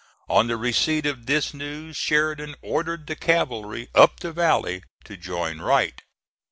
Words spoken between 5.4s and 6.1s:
Wright.